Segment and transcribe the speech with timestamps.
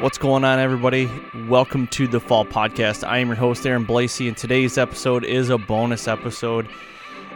[0.00, 1.10] What's going on, everybody?
[1.48, 3.04] Welcome to the Fall Podcast.
[3.04, 6.68] I am your host, Aaron Blasey, and today's episode is a bonus episode.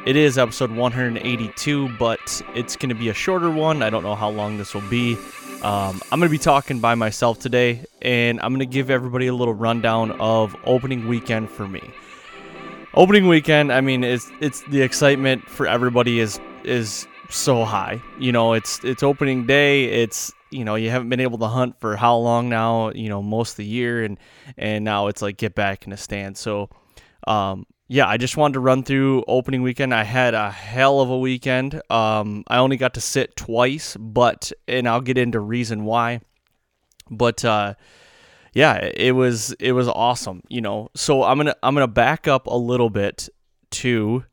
[0.06, 3.82] It is episode 182, but it's going to be a shorter one.
[3.82, 5.16] I don't know how long this will be.
[5.62, 9.26] Um, I'm going to be talking by myself today, and I'm going to give everybody
[9.26, 11.90] a little rundown of opening weekend for me.
[12.94, 18.00] Opening weekend, I mean, it's it's the excitement for everybody is is so high.
[18.20, 19.86] You know, it's it's opening day.
[19.86, 23.22] It's you know you haven't been able to hunt for how long now you know
[23.22, 24.18] most of the year and
[24.56, 26.68] and now it's like get back in a stand so
[27.26, 29.94] um yeah i just wanted to run through opening weekend.
[29.94, 31.80] I had a hell of a weekend.
[31.90, 36.20] Um i only got to sit twice but and i'll get into reason why
[37.10, 37.74] but uh
[38.54, 40.90] yeah it was it was awesome you know.
[40.94, 43.28] So i'm gonna i'm gonna back up a little bit
[43.70, 44.24] to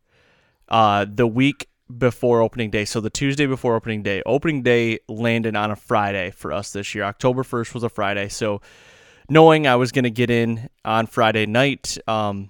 [0.68, 2.86] uh the week before opening day.
[2.86, 4.22] So the Tuesday before opening day.
[4.26, 7.04] Opening day landed on a Friday for us this year.
[7.04, 8.30] October 1st was a Friday.
[8.30, 8.62] So
[9.30, 12.50] knowing I was going to get in on Friday night, um,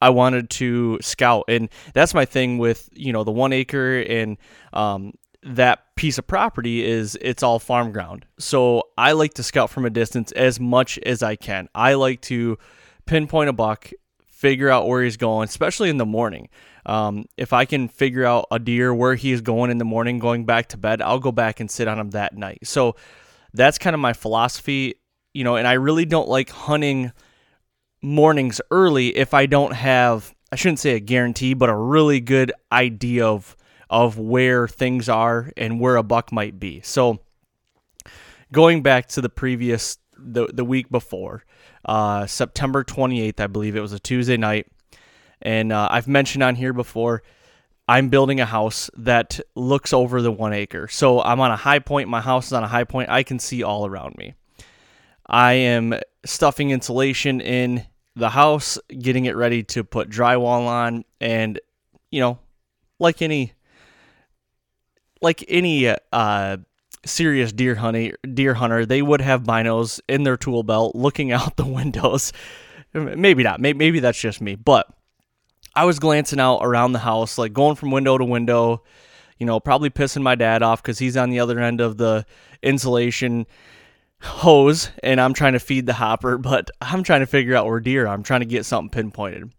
[0.00, 1.44] I wanted to scout.
[1.48, 4.38] And that's my thing with, you know, the one acre and
[4.72, 8.26] um, that piece of property is it's all farm ground.
[8.38, 11.68] So I like to scout from a distance as much as I can.
[11.74, 12.58] I like to
[13.06, 13.90] pinpoint a buck,
[14.40, 16.48] figure out where he's going, especially in the morning.
[16.86, 20.18] Um, if I can figure out a deer where he is going in the morning,
[20.18, 22.60] going back to bed, I'll go back and sit on him that night.
[22.66, 22.96] So
[23.52, 24.94] that's kind of my philosophy,
[25.34, 27.12] you know, and I really don't like hunting
[28.00, 32.50] mornings early if I don't have I shouldn't say a guarantee, but a really good
[32.72, 33.54] idea of
[33.90, 36.80] of where things are and where a buck might be.
[36.80, 37.20] So
[38.52, 41.44] going back to the previous the the week before,
[41.84, 44.66] uh, September 28th, I believe it was a Tuesday night.
[45.42, 47.22] And uh, I've mentioned on here before,
[47.88, 50.86] I'm building a house that looks over the one acre.
[50.88, 52.08] So I'm on a high point.
[52.08, 53.10] My house is on a high point.
[53.10, 54.34] I can see all around me.
[55.26, 61.58] I am stuffing insulation in the house, getting it ready to put drywall on, and
[62.10, 62.38] you know,
[62.98, 63.54] like any
[65.22, 66.56] like any uh,
[67.04, 71.56] serious deer hunter, deer hunter, they would have binos in their tool belt, looking out
[71.56, 72.32] the windows.
[72.92, 73.60] Maybe not.
[73.60, 74.86] Maybe, maybe that's just me, but
[75.74, 78.82] I was glancing out around the house, like going from window to window,
[79.38, 82.26] you know, probably pissing my dad off because he's on the other end of the
[82.62, 83.46] insulation
[84.20, 87.80] hose and I'm trying to feed the hopper, but I'm trying to figure out where
[87.80, 88.06] deer.
[88.06, 89.52] I'm trying to get something pinpointed.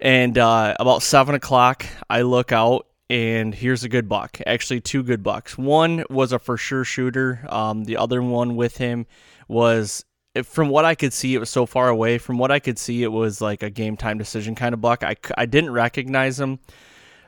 [0.00, 4.38] And uh, about seven o'clock, I look out and here's a good buck.
[4.46, 5.58] Actually, two good bucks.
[5.58, 7.44] One was a for sure shooter.
[7.50, 9.04] Um, the other one with him
[9.48, 10.02] was
[10.44, 12.16] from what I could see, it was so far away.
[12.16, 15.04] From what I could see, it was like a game time decision kind of buck.
[15.04, 16.58] I, I didn't recognize him.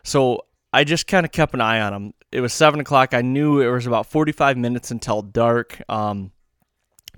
[0.04, 2.14] So I just kind of kept an eye on him.
[2.32, 3.12] It was 7 o'clock.
[3.12, 5.82] I knew it was about 45 minutes until dark.
[5.90, 6.32] Um,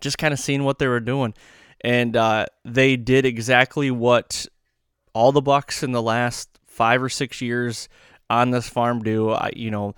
[0.00, 1.34] just kind of seeing what they were doing.
[1.82, 4.44] And uh, they did exactly what
[5.14, 7.88] all the bucks in the last five or six years
[8.28, 9.30] on this farm do.
[9.30, 9.94] I, you know,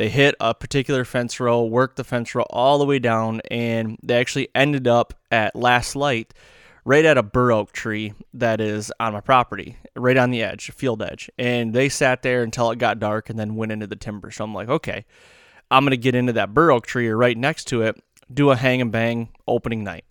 [0.00, 3.98] They hit a particular fence row, worked the fence row all the way down, and
[4.02, 6.32] they actually ended up at last light
[6.86, 10.70] right at a bur oak tree that is on my property, right on the edge,
[10.70, 11.30] field edge.
[11.38, 14.30] And they sat there until it got dark and then went into the timber.
[14.30, 15.04] So I'm like, okay,
[15.70, 18.02] I'm going to get into that bur oak tree or right next to it,
[18.32, 20.06] do a hang and bang opening night.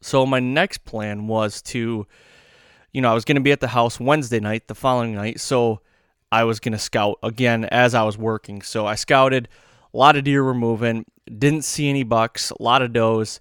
[0.00, 2.04] So my next plan was to,
[2.92, 5.38] you know, I was going to be at the house Wednesday night, the following night.
[5.38, 5.80] So
[6.32, 8.62] I was going to scout again as I was working.
[8.62, 9.48] So I scouted.
[9.92, 11.04] A lot of deer were moving.
[11.26, 12.50] Didn't see any bucks.
[12.50, 13.38] A lot of does.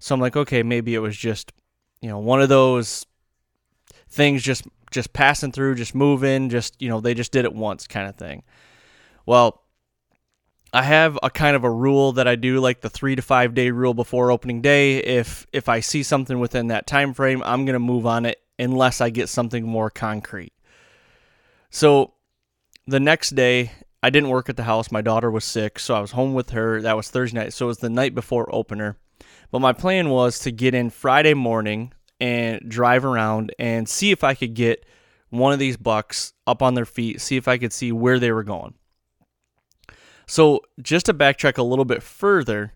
[0.00, 1.52] So I'm like, okay, maybe it was just,
[2.00, 3.06] you know, one of those
[4.08, 7.86] things just just passing through, just moving, just you know, they just did it once
[7.86, 8.42] kind of thing.
[9.24, 9.62] Well,
[10.74, 13.54] I have a kind of a rule that I do, like the three to five
[13.54, 14.98] day rule before opening day.
[14.98, 19.00] If if I see something within that time frame, I'm gonna move on it unless
[19.00, 20.52] I get something more concrete.
[21.70, 22.14] So
[22.86, 24.90] the next day, I didn't work at the house.
[24.90, 26.82] My daughter was sick, so I was home with her.
[26.82, 28.96] That was Thursday night, so it was the night before opener.
[29.50, 34.24] But my plan was to get in Friday morning and drive around and see if
[34.24, 34.84] I could get
[35.30, 38.32] one of these bucks up on their feet, see if I could see where they
[38.32, 38.74] were going.
[40.26, 42.74] So, just to backtrack a little bit further,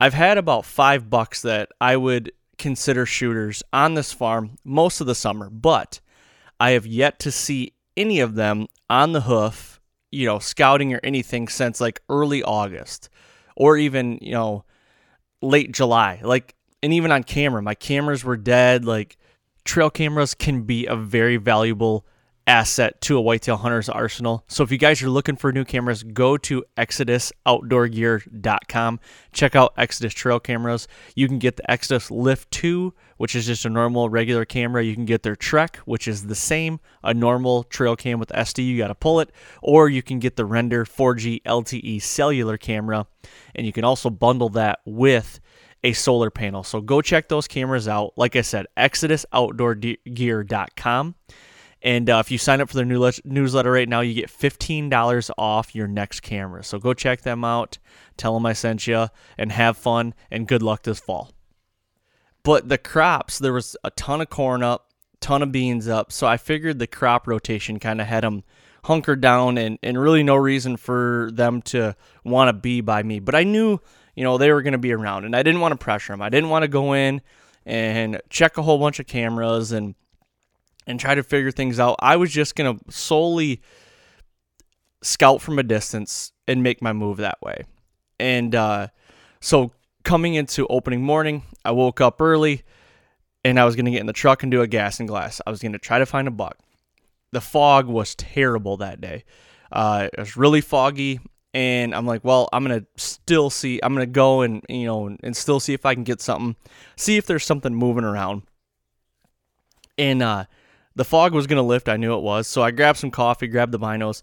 [0.00, 5.06] I've had about five bucks that I would consider shooters on this farm most of
[5.06, 6.00] the summer, but
[6.60, 9.80] I have yet to see any of them on the hoof,
[10.10, 13.08] you know, scouting or anything since like early August
[13.56, 14.64] or even, you know,
[15.42, 16.20] late July.
[16.22, 18.84] Like, and even on camera, my cameras were dead.
[18.84, 19.16] Like,
[19.64, 22.06] trail cameras can be a very valuable
[22.46, 24.44] asset to a whitetail hunter's arsenal.
[24.48, 29.00] So if you guys are looking for new cameras, go to exodusoutdoorgear.com.
[29.32, 30.88] Check out Exodus trail cameras.
[31.14, 34.82] You can get the Exodus Lift 2, which is just a normal regular camera.
[34.82, 38.66] You can get their Trek, which is the same, a normal trail cam with SD,
[38.66, 39.30] you got to pull it,
[39.62, 43.06] or you can get the Render 4G LTE cellular camera,
[43.54, 45.40] and you can also bundle that with
[45.82, 46.62] a solar panel.
[46.62, 48.14] So go check those cameras out.
[48.16, 51.14] Like I said, exodusoutdoorgear.com.
[51.84, 55.30] And uh, if you sign up for their new newsletter right now, you get $15
[55.36, 56.64] off your next camera.
[56.64, 57.76] So go check them out.
[58.16, 61.32] Tell them I sent you and have fun and good luck this fall.
[62.42, 66.10] But the crops, there was a ton of corn up, ton of beans up.
[66.10, 68.44] So I figured the crop rotation kind of had them
[68.84, 73.20] hunkered down and, and really no reason for them to want to be by me.
[73.20, 73.78] But I knew,
[74.14, 76.22] you know, they were going to be around and I didn't want to pressure them.
[76.22, 77.20] I didn't want to go in
[77.66, 79.94] and check a whole bunch of cameras and
[80.86, 81.96] and try to figure things out.
[82.00, 83.62] I was just going to solely
[85.02, 87.64] scout from a distance and make my move that way.
[88.18, 88.88] And uh,
[89.40, 89.72] so
[90.02, 92.62] coming into opening morning, I woke up early
[93.44, 95.40] and I was going to get in the truck and do a gas and glass.
[95.46, 96.58] I was going to try to find a buck.
[97.32, 99.24] The fog was terrible that day.
[99.72, 101.20] Uh, it was really foggy.
[101.52, 103.78] And I'm like, well, I'm gonna still see.
[103.80, 106.56] I'm gonna go and you know, and still see if I can get something,
[106.96, 108.42] see if there's something moving around.
[109.96, 110.46] And uh,
[110.96, 111.88] the fog was going to lift.
[111.88, 112.46] I knew it was.
[112.46, 114.22] So I grabbed some coffee, grabbed the binos,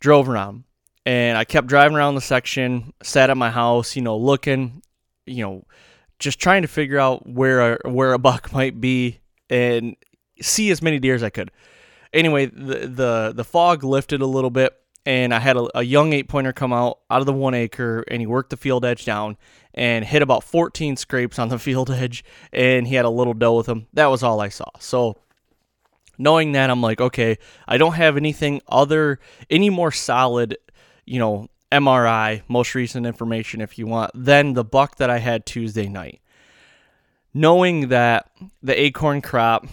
[0.00, 0.64] drove around.
[1.04, 4.82] And I kept driving around the section, sat at my house, you know, looking,
[5.26, 5.64] you know,
[6.18, 9.20] just trying to figure out where a, where a buck might be
[9.50, 9.96] and
[10.40, 11.50] see as many deer as I could.
[12.12, 16.12] Anyway, the the, the fog lifted a little bit and I had a, a young
[16.12, 19.04] eight pointer come out out of the one acre and he worked the field edge
[19.04, 19.36] down
[19.74, 23.56] and hit about 14 scrapes on the field edge and he had a little doe
[23.56, 23.86] with him.
[23.92, 24.70] That was all I saw.
[24.78, 25.16] So
[26.18, 29.18] knowing that, I'm like, okay, I don't have anything other,
[29.50, 30.56] any more solid,
[31.04, 35.46] you know, MRI, most recent information, if you want, than the buck that I had
[35.46, 36.20] Tuesday night.
[37.34, 38.30] Knowing that
[38.62, 39.66] the acorn crop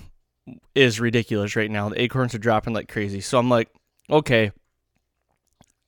[0.73, 3.19] is ridiculous right now, the acorns are dropping like crazy.
[3.19, 3.69] So I'm like,
[4.09, 4.51] okay,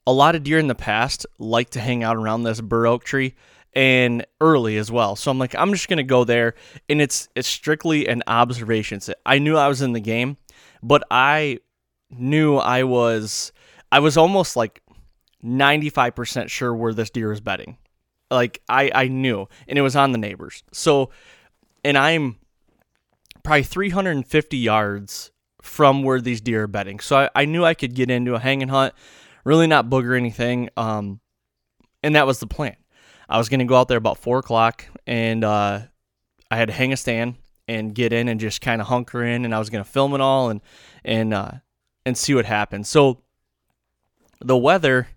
[0.06, 3.04] a lot of deer in the past like to hang out around this bur oak
[3.04, 3.36] tree
[3.74, 5.16] and early as well.
[5.16, 6.56] So I'm like, I'm just gonna go there,
[6.90, 9.00] and it's it's strictly an observation.
[9.26, 10.38] I knew I was in the game,
[10.84, 11.60] but I
[12.10, 13.52] knew I was
[13.92, 14.82] I was almost like
[15.44, 17.78] 95% sure where this deer was bedding.
[18.30, 20.64] Like I I knew, and it was on the neighbors.
[20.72, 21.10] So,
[21.84, 22.38] and I'm
[23.44, 27.00] probably 350 yards from where these deer are bedding.
[27.00, 28.94] So I, I knew I could get into a hanging hunt,
[29.44, 30.70] really not booger anything.
[30.78, 31.20] Um,
[32.04, 32.76] and that was the plan.
[33.30, 35.82] I was going to go out there about four o'clock, and uh,
[36.50, 37.36] I had to hang a stand
[37.72, 40.14] and get in and just kind of hunker in, and I was going to film
[40.14, 40.62] it all and
[41.04, 41.52] and uh,
[42.06, 42.88] and see what happened.
[42.88, 43.22] So
[44.40, 45.08] the weather,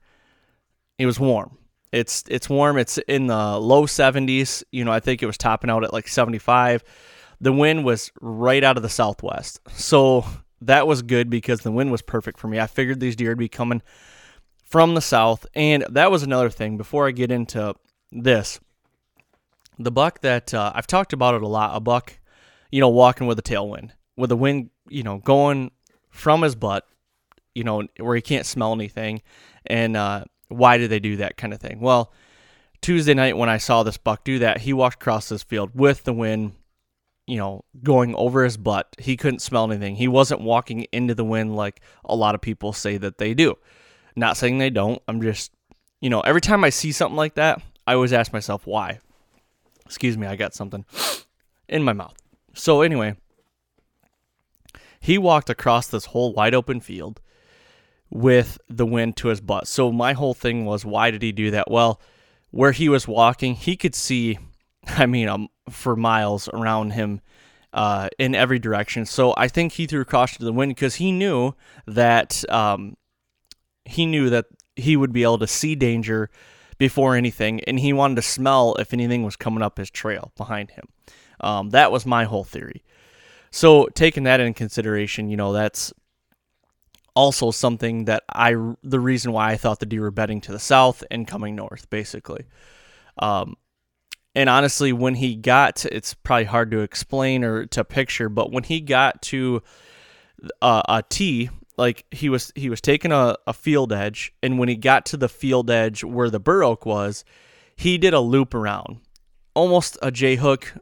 [0.99, 1.59] it was warm.
[1.93, 2.79] It's it's warm.
[2.79, 4.63] It's in the low 70s.
[4.71, 6.85] You know, I think it was topping out at like 75.
[7.41, 10.25] The wind was right out of the southwest, so
[10.61, 12.59] that was good because the wind was perfect for me.
[12.59, 13.83] I figured these deer would be coming
[14.65, 15.47] from the south.
[15.55, 17.75] And that was another thing before I get into
[18.11, 18.61] this.
[19.79, 22.19] The buck that uh, I've talked about it a lot, a buck,
[22.75, 25.71] you know, walking with a tailwind, with the wind, you know, going
[26.11, 26.85] from his butt,
[27.55, 29.23] you know, where he can't smell anything.
[29.65, 31.79] And uh, why did they do that kind of thing?
[31.79, 32.13] Well,
[32.83, 36.03] Tuesday night when I saw this buck do that, he walked across this field with
[36.03, 36.55] the wind,
[37.29, 38.89] you know, going over his butt.
[38.99, 39.95] He couldn't smell anything.
[39.95, 43.55] He wasn't walking into the wind like a lot of people say that they do.
[44.17, 45.01] Not saying they don't.
[45.07, 45.53] I'm just,
[46.01, 48.99] you know, every time I see something like that, I always ask myself why.
[49.87, 50.85] Excuse me, I got something
[51.69, 52.17] in my mouth.
[52.55, 53.17] So, anyway,
[55.01, 57.21] he walked across this whole wide open field
[58.11, 59.67] with the wind to his butt.
[59.67, 61.71] So, my whole thing was, why did he do that?
[61.71, 62.01] Well,
[62.51, 64.39] where he was walking, he could see,
[64.87, 67.21] I mean, um, for miles around him
[67.73, 69.05] uh, in every direction.
[69.05, 71.55] So, I think he threw caution to the wind because he knew
[71.87, 72.97] that um,
[73.85, 74.47] he knew that
[74.77, 76.31] he would be able to see danger
[76.79, 80.73] before anything, and he wanted to smell if anything was coming up his trail behind
[80.73, 80.89] him.
[81.45, 82.83] Um, that was my whole theory.
[83.51, 85.93] So, taking that in consideration, you know, that's
[87.15, 90.59] also something that I, the reason why I thought the deer were bedding to the
[90.59, 92.47] south and coming north, basically.
[93.19, 93.57] Um,
[94.35, 98.51] and honestly, when he got, to, it's probably hard to explain or to picture, but
[98.51, 99.63] when he got to
[100.61, 104.69] uh, a T like he was he was taking a, a field edge and when
[104.69, 107.25] he got to the field edge where the bur oak was
[107.77, 109.01] he did a loop around
[109.55, 110.75] almost a j hook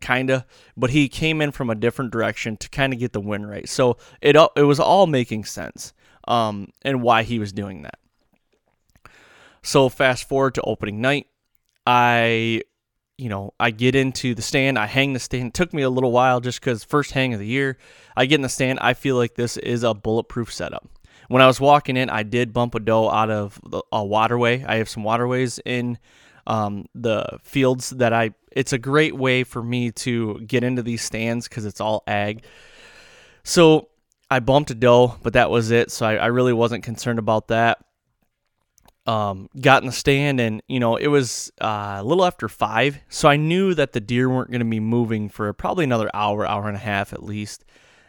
[0.00, 0.44] kind of
[0.76, 3.68] but he came in from a different direction to kind of get the win rate
[3.68, 5.92] so it it was all making sense
[6.26, 7.98] um, and why he was doing that
[9.62, 11.26] so fast forward to opening night
[11.86, 12.60] i
[13.16, 15.48] you know, I get into the stand, I hang the stand.
[15.48, 17.78] It took me a little while just because first hang of the year.
[18.16, 20.88] I get in the stand, I feel like this is a bulletproof setup.
[21.28, 23.60] When I was walking in, I did bump a doe out of
[23.92, 24.64] a waterway.
[24.64, 25.98] I have some waterways in
[26.46, 28.32] um, the fields that I.
[28.52, 32.44] It's a great way for me to get into these stands because it's all ag.
[33.42, 33.88] So
[34.30, 35.90] I bumped a doe, but that was it.
[35.90, 37.84] So I, I really wasn't concerned about that
[39.06, 42.98] um, got in the stand and you know it was uh, a little after five
[43.08, 46.46] so i knew that the deer weren't going to be moving for probably another hour
[46.46, 47.64] hour and a half at least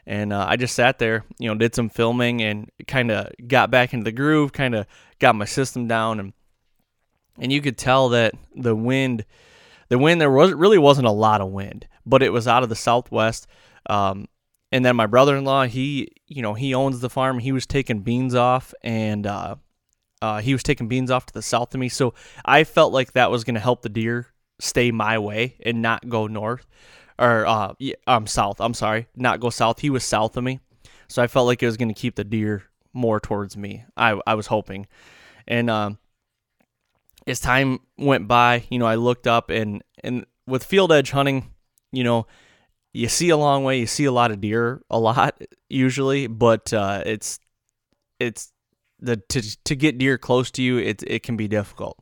[0.06, 3.70] and uh, i just sat there you know did some filming and kind of got
[3.70, 4.86] back into the groove kind of
[5.20, 6.34] got my system down and
[7.40, 9.26] and you could tell that the wind
[9.90, 12.70] the wind there was really wasn't a lot of wind but it was out of
[12.70, 13.48] the southwest
[13.88, 14.28] um,
[14.72, 18.36] and then my brother-in-law he you know he owns the farm he was taking beans
[18.36, 19.56] off and uh,
[20.22, 22.14] uh, he was taking beans off to the south of me, so
[22.44, 24.28] I felt like that was going to help the deer
[24.60, 26.66] stay my way and not go north
[27.20, 28.60] or uh, yeah, um south.
[28.60, 29.80] I'm sorry, not go south.
[29.80, 30.62] He was south of me,
[31.08, 32.64] so I felt like it was going to keep the deer
[32.94, 33.86] more towards me.
[33.96, 34.88] I I was hoping,
[35.48, 36.00] and um,
[37.28, 41.52] as time went by, you know, I looked up and and with field edge hunting,
[41.92, 42.28] you know,
[42.94, 46.72] you see a long way, you see a lot of deer, a lot usually, but
[46.74, 47.40] uh, it's
[48.20, 48.52] it's
[49.00, 51.98] the to to get deer close to you, it it can be difficult.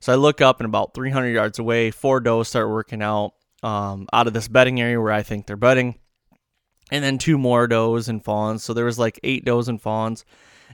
[0.00, 4.08] So I look up and about 300 yards away, four does start working out um,
[4.12, 5.96] out of this bedding area where I think they're bedding,
[6.90, 8.64] and then two more does and fawns.
[8.64, 10.24] So there was like eight does and fawns,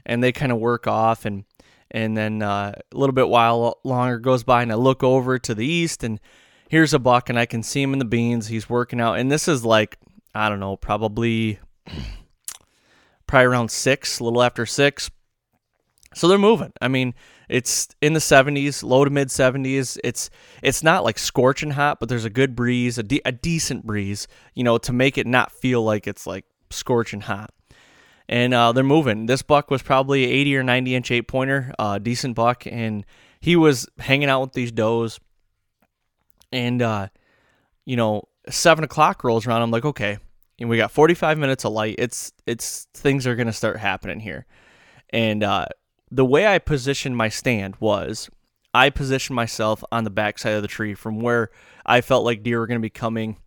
[0.05, 1.43] and they kind of work off and
[1.91, 5.55] and then uh, a little bit while longer goes by and I look over to
[5.55, 6.19] the east and
[6.69, 8.47] here's a buck and I can see him in the beans.
[8.47, 9.97] He's working out and this is like
[10.35, 11.59] I don't know, probably
[13.27, 15.09] probably around six, a little after six.
[16.13, 16.73] So they're moving.
[16.81, 17.13] I mean,
[17.49, 19.99] it's in the 70s, low to mid 70s.
[20.03, 20.29] It's
[20.63, 24.27] it's not like scorching hot, but there's a good breeze, a, de- a decent breeze,
[24.55, 27.53] you know, to make it not feel like it's like scorching hot.
[28.29, 29.25] And uh, they're moving.
[29.25, 33.05] This buck was probably 80 or 90 inch eight pointer, uh, decent buck, and
[33.39, 35.19] he was hanging out with these does.
[36.51, 37.07] And uh,
[37.85, 39.61] you know, seven o'clock rolls around.
[39.61, 40.17] I'm like, okay,
[40.59, 41.95] and we got 45 minutes of light.
[41.97, 44.45] It's it's things are gonna start happening here.
[45.11, 45.67] And uh,
[46.11, 48.29] the way I positioned my stand was
[48.73, 51.49] I positioned myself on the backside of the tree from where
[51.85, 53.37] I felt like deer were to be coming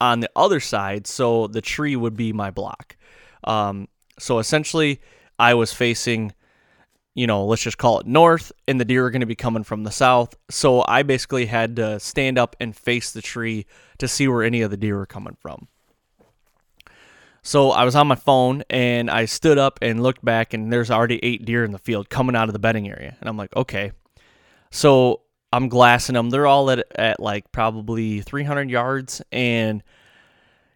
[0.00, 2.96] on the other side, so the tree would be my block.
[3.44, 5.00] Um, so essentially,
[5.38, 6.34] I was facing,
[7.14, 9.64] you know, let's just call it north, and the deer are going to be coming
[9.64, 10.36] from the south.
[10.50, 13.66] So I basically had to stand up and face the tree
[13.98, 15.68] to see where any of the deer were coming from.
[17.42, 20.90] So I was on my phone and I stood up and looked back, and there's
[20.90, 23.16] already eight deer in the field coming out of the bedding area.
[23.20, 23.92] And I'm like, okay.
[24.70, 26.30] So I'm glassing them.
[26.30, 29.22] They're all at, at like probably 300 yards.
[29.32, 29.82] And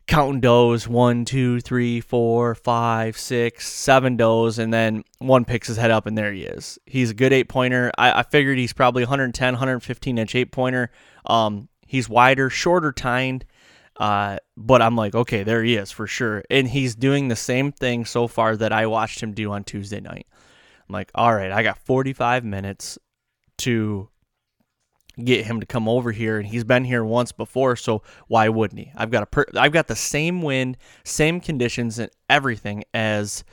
[0.07, 5.77] counting does one, two, three, four, five, six, seven does, and then one picks his
[5.77, 6.79] head up, and there he is.
[6.87, 7.91] He's a good eight pointer.
[7.97, 10.91] I, I figured he's probably 110, 115 inch eight pointer.
[11.27, 13.45] Um, he's wider, shorter tined.
[13.97, 16.43] Uh, but I'm like, okay, there he is for sure.
[16.51, 20.01] And he's doing the same thing so far that I watched him do on Tuesday
[20.01, 20.27] night.
[20.89, 22.99] I'm like, all right, I got 45 minutes
[23.59, 24.09] to
[25.23, 28.81] get him to come over here and he's been here once before so why wouldn't
[28.81, 28.91] he?
[28.97, 33.45] I've got a per- i've got the same wind same conditions and everything as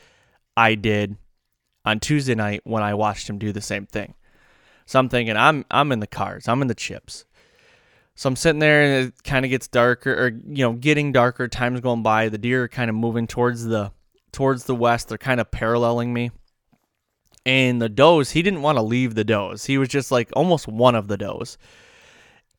[0.57, 1.17] i did
[1.85, 4.15] on tuesday night when i watched him do the same thing.
[4.85, 7.25] So i'm thinking i'm i'm in the cars i'm in the chips.
[8.15, 11.47] So i'm sitting there and it kind of gets darker or you know getting darker
[11.47, 13.91] time's going by the deer are kind of moving towards the
[14.31, 16.31] towards the west they're kind of paralleling me
[17.45, 19.65] and the does, he didn't want to leave the does.
[19.65, 21.57] He was just like almost one of the does.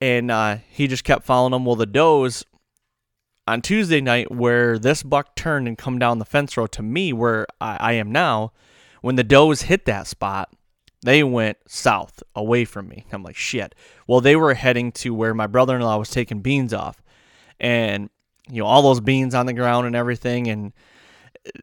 [0.01, 1.65] And uh, he just kept following them.
[1.65, 2.45] Well, the does
[3.47, 7.13] on Tuesday night, where this buck turned and come down the fence row to me,
[7.13, 8.53] where I, I am now,
[9.01, 10.53] when the does hit that spot,
[11.05, 13.05] they went south away from me.
[13.13, 13.75] I'm like, shit.
[14.07, 17.03] Well, they were heading to where my brother in law was taking beans off.
[17.61, 18.11] And,
[18.49, 20.49] you know, all those beans on the ground and everything.
[20.49, 20.73] And,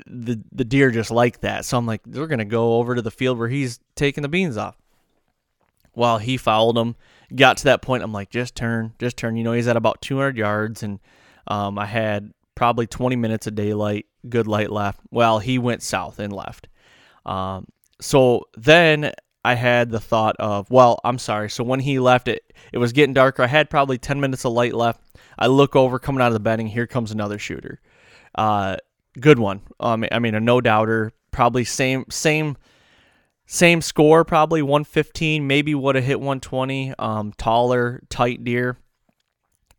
[0.07, 1.65] the the deer just like that.
[1.65, 4.57] So I'm like, we're gonna go over to the field where he's taking the beans
[4.57, 4.77] off.
[5.95, 6.95] Well, he followed him,
[7.36, 8.03] got to that point.
[8.03, 9.36] I'm like, just turn, just turn.
[9.36, 11.00] You know, he's at about 200 yards, and
[11.48, 15.00] um, I had probably 20 minutes of daylight, good light left.
[15.12, 16.67] Well, he went south and left.
[17.25, 17.67] Um,
[18.00, 21.50] so then I had the thought of, well, I'm sorry.
[21.50, 23.43] So when he left, it it was getting darker.
[23.43, 25.01] I had probably 10 minutes of light left.
[25.38, 26.67] I look over, coming out of the bedding.
[26.67, 27.79] Here comes another shooter.
[28.36, 28.77] Uh,
[29.19, 29.61] good one.
[29.79, 31.11] Um, I mean, a no doubter.
[31.31, 32.57] Probably same same
[33.45, 34.25] same score.
[34.25, 35.45] Probably 115.
[35.45, 36.93] Maybe would have hit 120.
[36.97, 38.77] Um, taller, tight deer.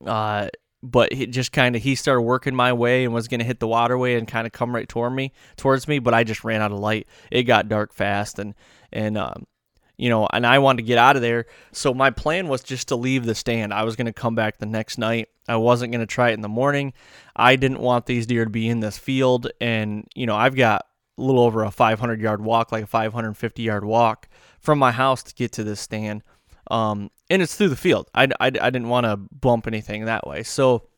[0.05, 0.49] Uh,
[0.83, 3.61] but he just kind of he started working my way and was going to hit
[3.61, 6.63] the waterway and kind of come right toward me towards me but i just ran
[6.63, 8.55] out of light it got dark fast and
[8.93, 9.47] and um,
[10.01, 12.89] you know and i wanted to get out of there so my plan was just
[12.89, 15.91] to leave the stand i was going to come back the next night i wasn't
[15.93, 16.93] going to try it in the morning
[17.41, 19.51] I didn't want these deer to be in this field.
[19.63, 20.85] And, you know, I've got
[21.17, 24.29] a little over a 500 yard walk, like a 550 yard walk
[24.61, 26.23] from my house to get to this stand.
[26.71, 28.11] Um, and it's through the field.
[28.15, 30.43] I, I, I didn't want to bump anything that way.
[30.43, 30.89] So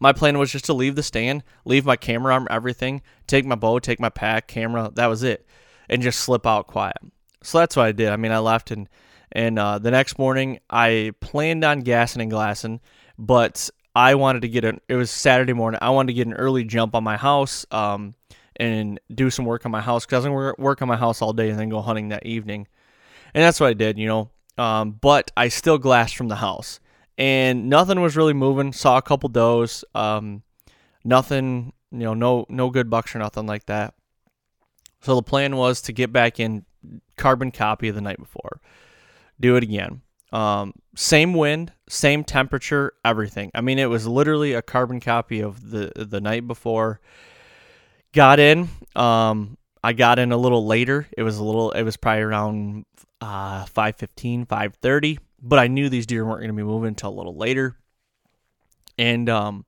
[0.00, 3.54] my plan was just to leave the stand, leave my camera arm, everything, take my
[3.54, 4.90] bow, take my pack, camera.
[4.94, 5.46] That was it.
[5.90, 6.96] And just slip out quiet.
[7.42, 8.08] So that's what I did.
[8.08, 8.88] I mean, I left and,
[9.32, 12.80] and uh, the next morning I planned on gassing and glassing,
[13.18, 14.80] but I wanted to get an.
[14.88, 15.78] It was Saturday morning.
[15.82, 18.14] I wanted to get an early jump on my house, um,
[18.54, 21.20] and do some work on my house because I was gonna work on my house
[21.20, 22.68] all day and then go hunting that evening,
[23.34, 23.98] and that's what I did.
[23.98, 26.78] You know, um, but I still glassed from the house,
[27.16, 28.72] and nothing was really moving.
[28.72, 30.42] Saw a couple does, um,
[31.04, 31.72] nothing.
[31.90, 33.94] You know, no no good bucks or nothing like that.
[35.00, 36.66] So the plan was to get back in
[37.16, 38.60] carbon copy of the night before,
[39.40, 40.02] do it again.
[40.32, 43.50] Um, same wind, same temperature, everything.
[43.54, 47.00] I mean, it was literally a carbon copy of the the night before.
[48.12, 48.68] Got in.
[48.96, 51.06] Um, I got in a little later.
[51.16, 51.70] It was a little.
[51.72, 52.84] It was probably around
[53.20, 55.18] uh, 5.15, 5.30.
[55.40, 57.76] But I knew these deer weren't going to be moving until a little later.
[58.98, 59.64] And um,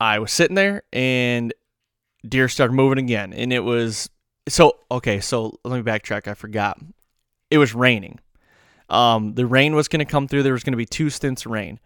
[0.00, 1.54] I was sitting there, and
[2.26, 3.32] deer started moving again.
[3.32, 4.10] And it was
[4.48, 5.20] so okay.
[5.20, 6.28] So let me backtrack.
[6.28, 6.78] I forgot.
[7.50, 8.18] It was raining.
[8.88, 10.42] Um, the rain was going to come through.
[10.42, 11.80] There was going to be two stints of rain.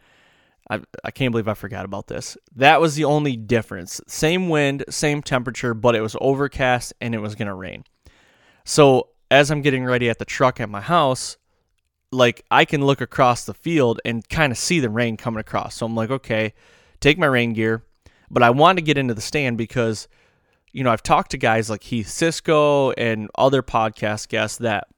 [0.69, 2.37] I, I can't believe I forgot about this.
[2.57, 4.01] That was the only difference.
[4.09, 7.85] Same wind, same temperature, but it was overcast and it was going to rain.
[8.65, 11.37] So as I'm getting ready at the truck at my house,
[12.11, 15.77] like I can look across the field and kind of see the rain coming across.
[15.77, 16.55] So I'm like, okay,
[17.01, 17.85] take my rain gear.
[18.31, 20.09] But I want to get into the stand because,
[20.77, 24.89] you know, I've talked to guys like Heath Cisco and other podcast guests that,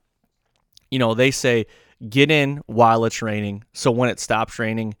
[0.91, 1.67] you know, they say
[2.09, 3.63] get in while it's raining.
[3.71, 4.95] So when it stops raining,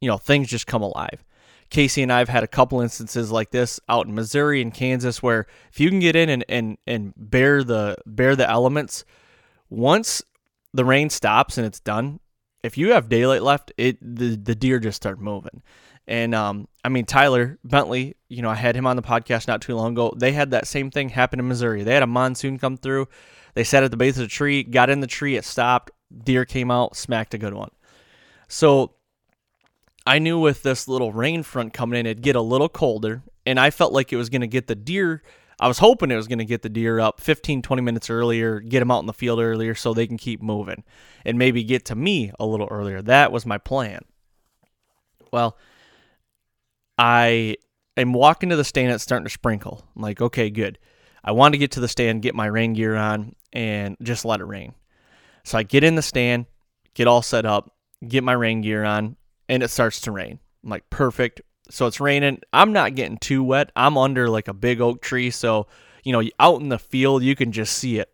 [0.00, 1.22] you know, things just come alive.
[1.68, 5.22] Casey and I have had a couple instances like this out in Missouri and Kansas
[5.22, 9.04] where if you can get in and, and, and bear the bear the elements,
[9.68, 10.22] once
[10.72, 12.20] the rain stops and it's done,
[12.62, 15.62] if you have daylight left, it the, the deer just start moving.
[16.08, 19.60] And um, I mean Tyler Bentley, you know, I had him on the podcast not
[19.60, 20.14] too long ago.
[20.16, 21.82] They had that same thing happen in Missouri.
[21.82, 23.08] They had a monsoon come through.
[23.54, 25.90] They sat at the base of the tree, got in the tree, it stopped,
[26.24, 27.70] deer came out, smacked a good one.
[28.48, 28.92] So
[30.06, 33.58] I knew with this little rain front coming in, it'd get a little colder, and
[33.58, 35.22] I felt like it was going to get the deer.
[35.58, 38.60] I was hoping it was going to get the deer up 15, 20 minutes earlier,
[38.60, 40.84] get them out in the field earlier so they can keep moving
[41.24, 43.00] and maybe get to me a little earlier.
[43.00, 44.02] That was my plan.
[45.32, 45.56] Well,
[46.98, 47.56] I
[47.96, 48.92] am walking to the stand.
[48.92, 49.84] It's starting to sprinkle.
[49.94, 50.78] I'm like, okay, good.
[51.24, 54.40] I want to get to the stand, get my rain gear on, and just let
[54.40, 54.74] it rain.
[55.44, 56.46] So I get in the stand,
[56.94, 57.74] get all set up,
[58.06, 59.16] get my rain gear on,
[59.48, 60.38] and it starts to rain.
[60.62, 61.40] I'm like, perfect.
[61.70, 62.40] So it's raining.
[62.52, 63.72] I'm not getting too wet.
[63.74, 65.30] I'm under like a big oak tree.
[65.30, 65.66] So,
[66.04, 68.08] you know, out in the field, you can just see it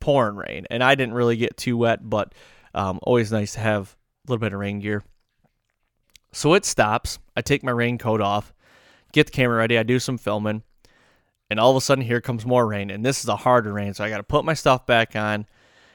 [0.00, 0.66] pouring rain.
[0.70, 2.34] And I didn't really get too wet, but
[2.74, 3.96] um, always nice to have
[4.26, 5.02] a little bit of rain gear.
[6.32, 7.18] So it stops.
[7.36, 8.52] I take my raincoat off,
[9.12, 9.78] get the camera ready.
[9.78, 10.62] I do some filming.
[11.50, 12.90] And all of a sudden, here comes more rain.
[12.90, 13.94] And this is a harder rain.
[13.94, 15.46] So I got to put my stuff back on.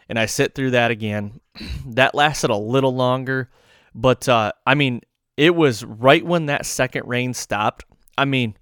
[0.09, 1.39] And I sit through that again.
[1.85, 3.49] that lasted a little longer.
[3.93, 5.01] But uh, I mean,
[5.37, 7.85] it was right when that second rain stopped.
[8.17, 8.55] I mean,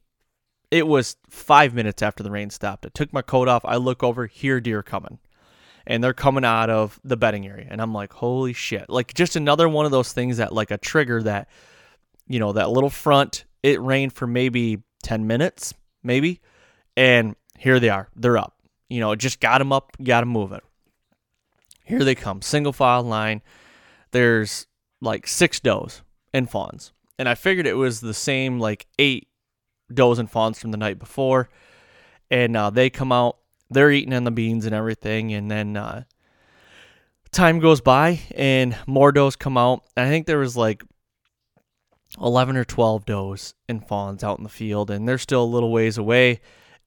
[0.70, 2.86] it was five minutes after the rain stopped.
[2.86, 3.64] I took my coat off.
[3.66, 5.20] I look over, here deer coming.
[5.88, 7.68] And they're coming out of the bedding area.
[7.70, 8.90] And I'm like, holy shit.
[8.90, 11.50] Like just another one of those things that like a trigger that,
[12.28, 16.40] you know, that little front, it rained for maybe 10 minutes, maybe.
[16.96, 18.10] And here they are.
[18.16, 18.58] They're up.
[18.90, 20.62] You know, just got them up, got them moving.
[21.84, 23.42] Here they come, single file line.
[24.12, 24.68] There's
[25.02, 26.94] like six does and fawns.
[27.18, 29.28] And I figured it was the same like eight
[29.94, 31.50] does and fawns from the night before.
[32.30, 33.38] And uh, they come out,
[33.72, 35.34] they're eating in the beans and everything.
[35.34, 36.04] And then uh,
[37.32, 39.84] time goes by and more does come out.
[39.98, 40.84] I think there was like
[42.22, 44.92] 11 or 12 does and fawns out in the field.
[44.92, 46.42] And they're still a little ways away.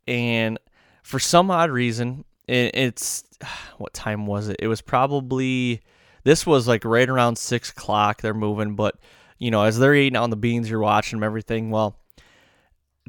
[0.07, 0.59] And
[1.03, 3.25] for some odd reason, it's
[3.79, 4.57] what time was it?
[4.59, 5.81] It was probably
[6.25, 8.21] this was like right around six o'clock.
[8.21, 8.99] They're moving, but
[9.39, 11.71] you know, as they're eating on the beans, you're watching them, everything.
[11.71, 11.97] Well,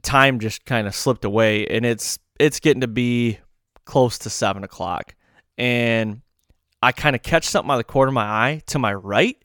[0.03, 3.39] time just kind of slipped away, and it's it's getting to be
[3.85, 5.15] close to seven o'clock,
[5.57, 6.21] and
[6.81, 9.37] I kind of catch something out of the corner of my eye to my right,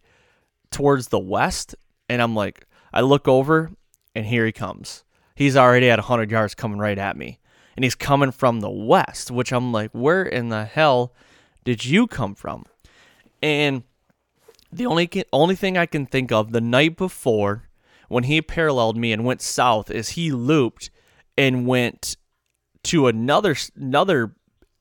[0.71, 1.75] towards the west,
[2.09, 3.71] and I'm like, I look over,
[4.15, 5.05] and here he comes.
[5.35, 7.39] He's already at 100 yards coming right at me.
[7.77, 11.15] And he's coming from the west, which I'm like, where in the hell
[11.65, 12.67] did you come from?
[13.43, 13.85] And
[14.71, 17.71] the only only thing I can think of the night before
[18.09, 20.91] when he paralleled me and went south is he looped
[21.39, 22.17] and went
[22.85, 24.35] to another another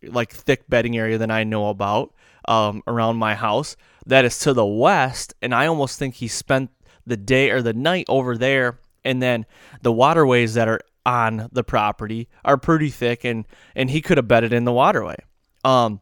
[0.03, 2.13] like thick bedding area than I know about
[2.45, 6.71] um, around my house that is to the west and I almost think he spent
[7.05, 9.45] the day or the night over there and then
[9.81, 14.27] the waterways that are on the property are pretty thick and and he could have
[14.27, 15.17] bedded in the waterway
[15.63, 16.01] um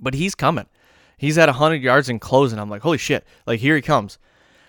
[0.00, 0.66] but he's coming
[1.22, 2.58] He's at 100 yards and closing.
[2.58, 3.24] I'm like, holy shit!
[3.46, 4.18] Like here he comes.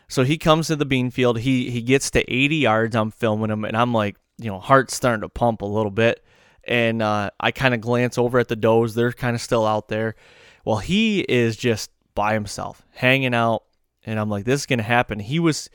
[0.08, 1.40] So he comes to the bean field.
[1.40, 2.96] He he gets to 80 yards.
[2.96, 6.23] I'm filming him, and I'm like, you know, heart's starting to pump a little bit.
[6.66, 8.96] And uh, I kind of glance over at the does.
[8.96, 10.16] They're kind of still out there.
[10.66, 13.64] Well, he is just by himself, hanging out.
[14.06, 15.20] And I'm like, this is gonna happen.
[15.20, 15.70] He was,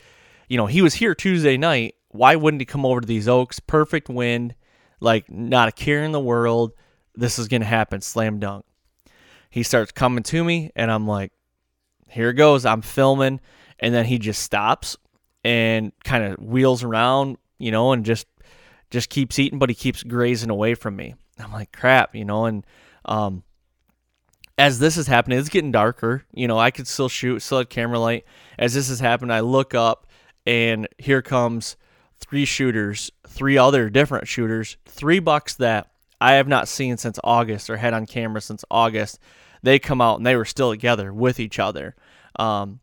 [0.47, 1.95] you know, he was here Tuesday night.
[2.09, 3.59] Why wouldn't he come over to these oaks?
[3.59, 4.55] Perfect wind,
[4.99, 6.73] like not a care in the world.
[7.15, 8.01] This is gonna happen.
[8.01, 8.65] Slam dunk.
[9.49, 11.31] He starts coming to me, and I'm like,
[12.07, 12.65] here goes.
[12.65, 13.39] I'm filming,
[13.79, 14.97] and then he just stops
[15.43, 18.27] and kind of wheels around, you know, and just
[18.89, 21.15] just keeps eating, but he keeps grazing away from me.
[21.37, 22.65] I'm like, crap, you know, and
[23.05, 23.43] um,
[24.57, 26.25] as this is happening, it's getting darker.
[26.33, 28.25] You know, I could still shoot, still have camera light.
[28.57, 30.07] As this is happening, I look up,
[30.45, 31.77] and here comes
[32.19, 37.69] three shooters, three other different shooters, three bucks that I have not seen since August
[37.69, 39.19] or had on camera since August.
[39.63, 41.95] They come out and they were still together with each other.
[42.37, 42.81] Um,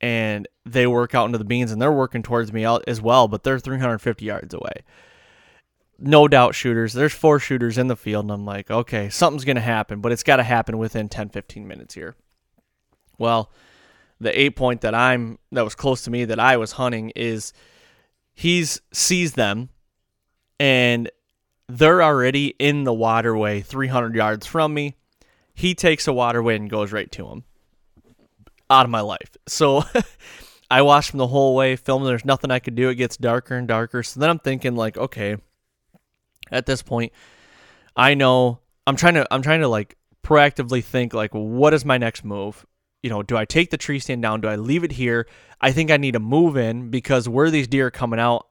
[0.00, 3.28] and they work out into the beans and they're working towards me out as well,
[3.28, 4.84] but they're 350 yards away.
[5.98, 6.92] No doubt shooters.
[6.92, 10.12] There's four shooters in the field, and I'm like, okay, something's going to happen, but
[10.12, 12.16] it's got to happen within 10, 15 minutes here.
[13.18, 13.50] Well,
[14.20, 17.52] the eight point that I'm that was close to me that I was hunting is
[18.32, 19.68] he's sees them
[20.58, 21.10] and
[21.68, 24.96] they're already in the waterway 300 yards from me.
[25.54, 27.44] He takes a waterway and goes right to him.
[28.70, 29.36] Out of my life.
[29.46, 29.84] So
[30.70, 32.08] I watched him the whole way, filming.
[32.08, 32.88] There's nothing I could do.
[32.88, 34.02] It gets darker and darker.
[34.02, 35.36] So then I'm thinking, like, okay,
[36.50, 37.12] at this point,
[37.96, 41.98] I know I'm trying to I'm trying to like proactively think like what is my
[41.98, 42.66] next move?
[43.02, 44.40] You know, do I take the tree stand down?
[44.40, 45.26] Do I leave it here?
[45.60, 48.46] I think I need to move in because where these deer are coming out,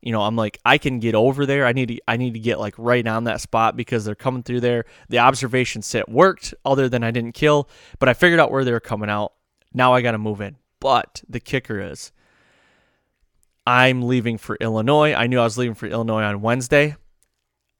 [0.00, 1.66] you know, I'm like, I can get over there.
[1.66, 4.44] I need to, I need to get like right on that spot because they're coming
[4.44, 4.84] through there.
[5.08, 8.70] The observation set worked, other than I didn't kill, but I figured out where they
[8.72, 9.32] were coming out.
[9.74, 10.56] Now I got to move in.
[10.78, 12.12] But the kicker is,
[13.66, 15.12] I'm leaving for Illinois.
[15.12, 16.94] I knew I was leaving for Illinois on Wednesday.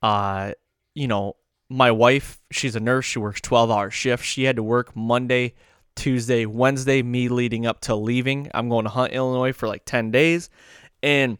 [0.06, 0.52] Uh,
[0.94, 1.34] you know,
[1.68, 3.04] my wife, she's a nurse.
[3.04, 4.24] She works 12 hour shifts.
[4.24, 5.54] She had to work Monday,
[5.96, 8.48] Tuesday, Wednesday, me leading up to leaving.
[8.54, 10.48] I'm going to hunt Illinois for like 10 days.
[11.02, 11.38] And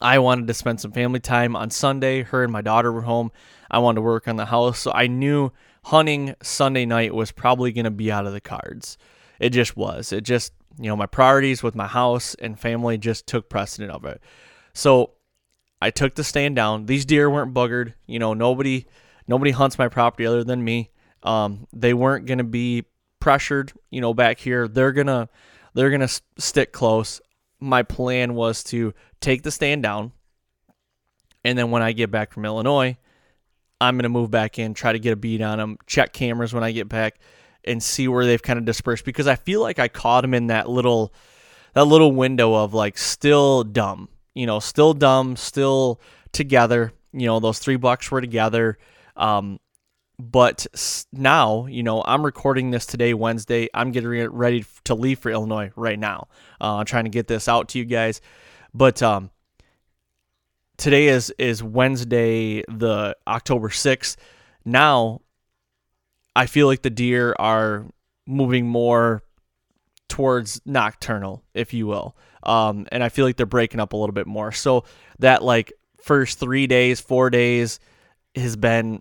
[0.00, 2.24] I wanted to spend some family time on Sunday.
[2.24, 3.30] Her and my daughter were home.
[3.70, 4.80] I wanted to work on the house.
[4.80, 5.52] So I knew
[5.84, 8.98] hunting Sunday night was probably going to be out of the cards.
[9.38, 10.12] It just was.
[10.12, 14.04] It just, you know, my priorities with my house and family just took precedent of
[14.04, 14.20] it.
[14.72, 15.12] So
[15.84, 16.86] I took the stand down.
[16.86, 17.94] These deer weren't buggered.
[18.06, 18.86] You know, nobody
[19.26, 20.90] nobody hunts my property other than me.
[21.22, 22.84] Um, they weren't going to be
[23.20, 24.68] pressured, you know, back here.
[24.68, 25.28] They're going to
[25.74, 27.20] they're going to stick close.
[27.60, 30.12] My plan was to take the stand down
[31.44, 32.96] and then when I get back from Illinois,
[33.80, 36.54] I'm going to move back in, try to get a beat on them, check cameras
[36.54, 37.18] when I get back
[37.64, 40.48] and see where they've kind of dispersed because I feel like I caught them in
[40.48, 41.12] that little
[41.74, 46.00] that little window of like still dumb, you know, still dumb, still
[46.32, 46.92] together.
[47.12, 48.78] You know, those three bucks were together.
[49.16, 49.60] Um,
[50.18, 50.66] but
[51.12, 53.68] now, you know, I'm recording this today, Wednesday.
[53.74, 56.28] I'm getting ready to leave for Illinois right now.
[56.60, 58.20] Uh, I'm trying to get this out to you guys.
[58.72, 59.30] But um,
[60.76, 64.16] today is is Wednesday, the October 6th.
[64.64, 65.20] Now,
[66.36, 67.86] I feel like the deer are
[68.26, 69.22] moving more
[70.08, 72.16] towards nocturnal, if you will.
[72.44, 74.52] Um, and I feel like they're breaking up a little bit more.
[74.52, 74.84] So
[75.18, 77.80] that like first three days, four days
[78.34, 79.00] has been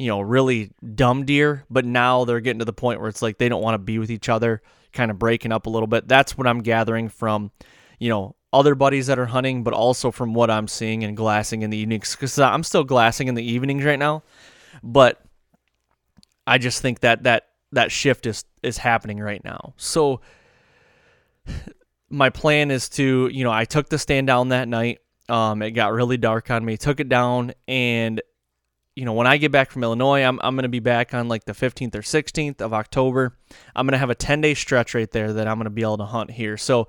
[0.00, 3.36] you know, really dumb deer, but now they're getting to the point where it's like
[3.36, 4.62] they don't want to be with each other,
[4.94, 6.08] kind of breaking up a little bit.
[6.08, 7.50] That's what I'm gathering from,
[7.98, 11.60] you know, other buddies that are hunting, but also from what I'm seeing and glassing
[11.60, 12.12] in the evenings.
[12.12, 14.22] Because I'm still glassing in the evenings right now,
[14.82, 15.20] but
[16.46, 19.74] I just think that that that shift is is happening right now.
[19.76, 20.22] So
[22.10, 24.98] my plan is to, you know, I took the stand down that night.
[25.28, 26.76] Um, it got really dark on me.
[26.76, 28.20] Took it down, and
[28.96, 31.28] you know, when I get back from Illinois, I'm, I'm going to be back on
[31.28, 33.36] like the 15th or 16th of October.
[33.74, 35.82] I'm going to have a 10 day stretch right there that I'm going to be
[35.82, 36.56] able to hunt here.
[36.56, 36.88] So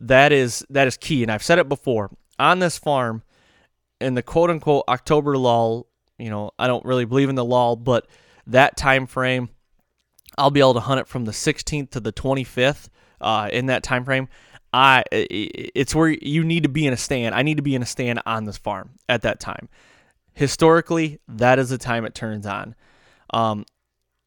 [0.00, 1.22] that is that is key.
[1.22, 3.22] And I've said it before on this farm
[4.00, 5.86] in the quote unquote October lull.
[6.18, 8.08] You know, I don't really believe in the lull, but
[8.46, 9.50] that time frame,
[10.38, 12.88] I'll be able to hunt it from the 16th to the 25th.
[13.20, 14.28] Uh, in that time frame,
[14.74, 17.34] I it's where you need to be in a stand.
[17.34, 19.68] I need to be in a stand on this farm at that time
[20.34, 22.74] historically, that is the time it turns on.
[23.30, 23.64] Um,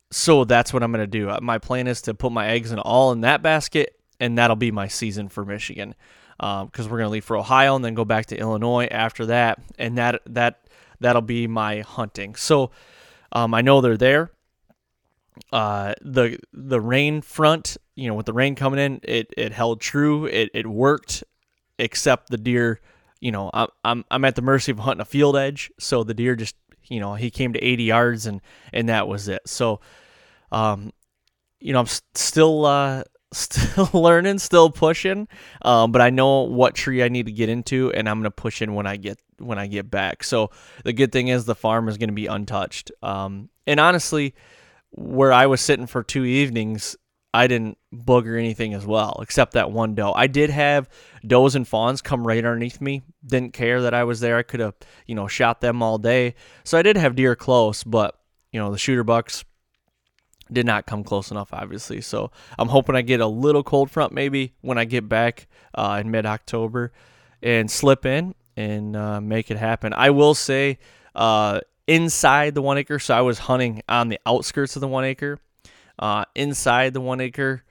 [0.09, 1.29] so that's what I'm going to do.
[1.29, 4.55] Uh, my plan is to put my eggs in all in that basket, and that'll
[4.55, 5.93] be my season for Michigan.
[6.37, 9.25] Because um, we're going to leave for Ohio and then go back to Illinois after
[9.25, 10.67] that, and that that
[10.99, 12.35] that'll be my hunting.
[12.35, 12.69] So
[13.31, 14.31] um, I know they're there.
[15.51, 19.81] Uh, the the rain front, you know, with the rain coming in, it it held
[19.81, 20.25] true.
[20.25, 21.23] It it worked,
[21.79, 22.79] except the deer
[23.19, 25.71] you know, I'm I'm I'm at the mercy of hunting a field edge.
[25.79, 28.41] So the deer just, you know, he came to 80 yards and
[28.73, 29.41] and that was it.
[29.45, 29.79] So,
[30.51, 30.91] um,
[31.59, 35.27] you know, I'm still uh still learning, still pushing.
[35.61, 38.61] Um, but I know what tree I need to get into, and I'm gonna push
[38.61, 40.23] in when I get when I get back.
[40.23, 40.51] So
[40.83, 42.91] the good thing is the farm is gonna be untouched.
[43.01, 44.33] Um, and honestly,
[44.91, 46.95] where I was sitting for two evenings,
[47.33, 50.13] I didn't booger anything as well, except that one doe.
[50.13, 50.89] I did have
[51.25, 53.03] does and fawns come right underneath me.
[53.25, 54.37] Didn't care that I was there.
[54.37, 56.35] I could have, you know, shot them all day.
[56.63, 58.17] So I did have deer close, but
[58.51, 59.43] you know, the shooter bucks
[60.51, 62.01] did not come close enough, obviously.
[62.01, 65.99] So I'm hoping I get a little cold front maybe when I get back uh,
[66.01, 66.93] in mid October
[67.43, 69.93] and slip in and uh, make it happen.
[69.93, 70.79] I will say,
[71.13, 75.05] uh, inside the one acre, so I was hunting on the outskirts of the one
[75.05, 75.39] acre.
[75.97, 77.63] Uh, inside the one acre,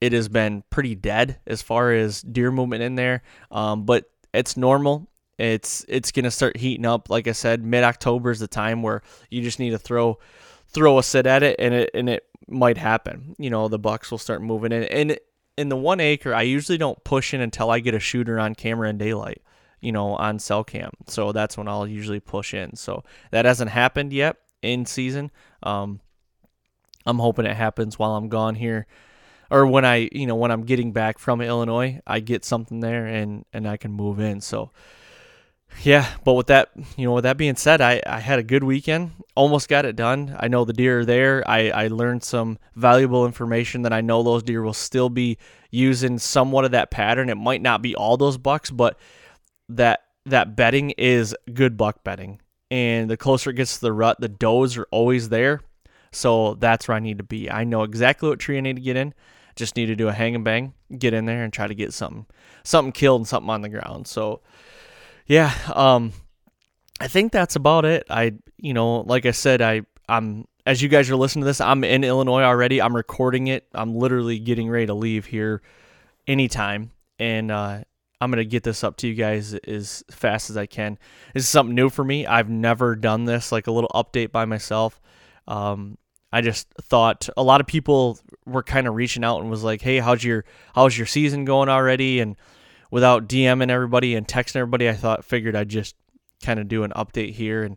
[0.00, 3.22] it has been pretty dead as far as deer movement in there.
[3.50, 5.08] Um, but it's normal.
[5.38, 7.08] It's it's gonna start heating up.
[7.10, 10.18] Like I said, mid October is the time where you just need to throw
[10.68, 13.34] throw a sit at it, and it and it might happen.
[13.38, 14.84] You know, the bucks will start moving in.
[14.84, 15.18] And
[15.56, 18.54] in the one acre, I usually don't push in until I get a shooter on
[18.54, 19.42] camera in daylight.
[19.82, 20.92] You know, on cell cam.
[21.08, 22.76] So that's when I'll usually push in.
[22.76, 25.30] So that hasn't happened yet in season.
[25.62, 26.00] Um,
[27.04, 28.86] I'm hoping it happens while I'm gone here
[29.52, 33.06] or when I, you know, when I'm getting back from Illinois, I get something there
[33.06, 34.40] and and I can move in.
[34.40, 34.70] So
[35.82, 38.64] yeah, but with that, you know, with that being said, I, I had a good
[38.64, 39.12] weekend.
[39.34, 40.36] Almost got it done.
[40.38, 41.42] I know the deer are there.
[41.48, 45.38] I, I learned some valuable information that I know those deer will still be
[45.70, 47.30] using somewhat of that pattern.
[47.30, 48.98] It might not be all those bucks, but
[49.76, 52.40] that that bedding is good buck bedding.
[52.70, 55.60] And the closer it gets to the rut, the does are always there.
[56.12, 57.50] So that's where I need to be.
[57.50, 59.14] I know exactly what tree I need to get in.
[59.56, 61.92] Just need to do a hang and bang, get in there and try to get
[61.92, 62.26] something
[62.64, 64.06] something killed and something on the ground.
[64.06, 64.40] So
[65.26, 66.12] yeah, um
[67.00, 68.06] I think that's about it.
[68.08, 71.60] I you know, like I said, I I'm as you guys are listening to this,
[71.60, 72.80] I'm in Illinois already.
[72.80, 73.66] I'm recording it.
[73.74, 75.60] I'm literally getting ready to leave here
[76.26, 76.90] anytime.
[77.18, 77.82] And uh
[78.22, 80.96] I'm gonna get this up to you guys as fast as I can.
[81.34, 82.24] This is something new for me.
[82.24, 85.00] I've never done this, like a little update by myself.
[85.48, 85.98] Um,
[86.32, 89.82] I just thought a lot of people were kind of reaching out and was like,
[89.82, 92.36] "Hey, how's your how's your season going already?" And
[92.92, 95.96] without DMing everybody and texting everybody, I thought figured I'd just
[96.44, 97.76] kind of do an update here and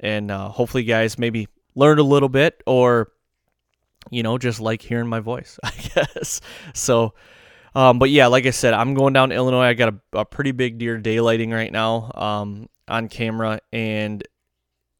[0.00, 3.12] and uh, hopefully, guys maybe learned a little bit or
[4.10, 6.40] you know just like hearing my voice, I guess.
[6.72, 7.12] So
[7.74, 9.64] um, but yeah, like I said, I'm going down to Illinois.
[9.64, 14.22] I got a, a pretty big deer daylighting right now um, on camera, and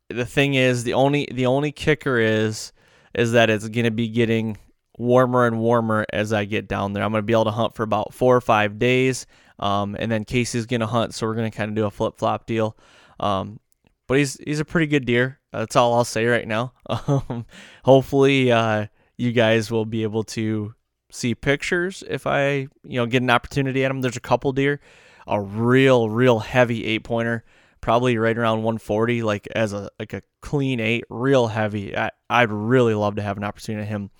[0.08, 2.72] the thing is, the only the only kicker is
[3.14, 4.56] is that it's going to be getting
[4.98, 7.02] warmer and warmer as I get down there.
[7.02, 9.26] I'm going to be able to hunt for about four or five days,
[9.58, 11.90] um, and then Casey's going to hunt, so we're going to kind of do a
[11.90, 12.76] flip flop deal.
[13.20, 13.60] Um,
[14.08, 15.40] but he's he's a pretty good deer.
[15.52, 16.72] That's all I'll say right now.
[16.88, 17.46] Um,
[17.84, 20.74] hopefully, uh, you guys will be able to
[21.12, 24.00] see pictures if I, you know, get an opportunity at them.
[24.00, 24.80] There's a couple deer,
[25.26, 27.44] a real, real heavy eight pointer,
[27.80, 31.96] probably right around 140, like as a like a clean eight, real heavy.
[31.96, 34.10] I, I'd really love to have an opportunity at him.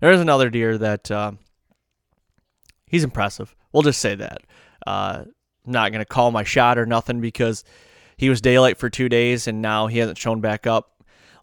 [0.00, 1.32] There's another deer that uh,
[2.86, 3.54] he's impressive.
[3.72, 4.42] We'll just say that.
[4.86, 5.24] Uh,
[5.66, 7.62] not gonna call my shot or nothing because
[8.16, 10.97] he was daylight for two days and now he hasn't shown back up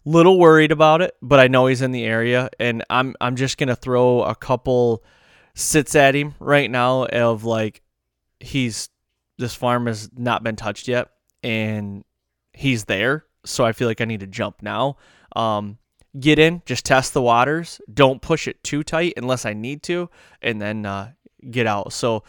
[0.06, 3.58] little worried about it, but I know he's in the area, and I'm I'm just
[3.58, 5.04] gonna throw a couple
[5.54, 7.82] sits at him right now of like
[8.40, 8.88] he's
[9.36, 11.10] this farm has not been touched yet,
[11.42, 12.04] and
[12.54, 14.96] he's there, so I feel like I need to jump now.
[15.34, 15.76] Um,
[16.18, 17.80] get in, just test the waters.
[17.92, 20.08] Don't push it too tight unless I need to,
[20.40, 21.10] and then uh,
[21.50, 21.92] get out.
[21.92, 22.22] So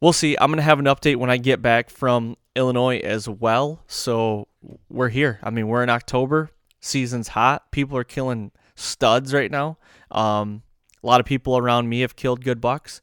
[0.00, 0.36] we'll see.
[0.38, 3.84] I'm gonna have an update when I get back from Illinois as well.
[3.86, 4.48] So
[4.88, 5.38] we're here.
[5.42, 6.50] I mean, we're in October
[6.84, 7.70] season's hot.
[7.70, 9.78] People are killing studs right now.
[10.10, 10.62] Um,
[11.02, 13.00] a lot of people around me have killed good bucks.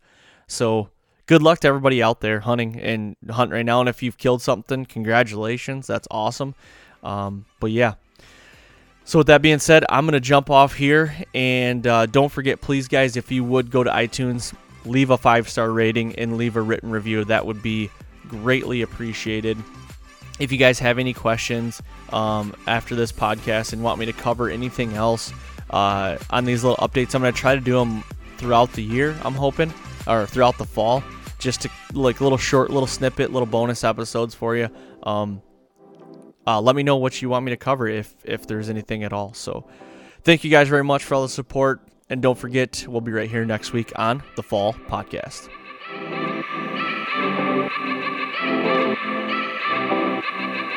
[0.47, 0.89] So
[1.25, 3.79] good luck to everybody out there hunting and hunting right now.
[3.79, 5.87] And if you've killed something, congratulations.
[5.87, 6.55] That's awesome.
[7.03, 7.95] Um, but yeah.
[9.03, 12.87] So with that being said, I'm gonna jump off here, and uh, don't forget, please,
[12.87, 14.53] guys, if you would go to iTunes,
[14.85, 17.25] leave a five star rating and leave a written review.
[17.25, 17.89] That would be
[18.27, 19.57] greatly appreciated
[20.41, 24.49] if you guys have any questions um, after this podcast and want me to cover
[24.49, 25.31] anything else
[25.69, 28.03] uh, on these little updates, I'm going to try to do them
[28.37, 29.71] throughout the year, I'm hoping,
[30.07, 31.03] or throughout the fall,
[31.37, 34.67] just to like little short, little snippet, little bonus episodes for you.
[35.03, 35.43] Um,
[36.47, 39.13] uh, let me know what you want me to cover if if there's anything at
[39.13, 39.35] all.
[39.35, 39.69] So,
[40.23, 43.29] thank you guys very much for all the support, and don't forget we'll be right
[43.29, 45.49] here next week on the Fall Podcast
[50.41, 50.70] thank you